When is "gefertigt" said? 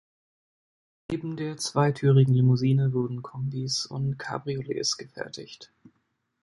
4.97-5.71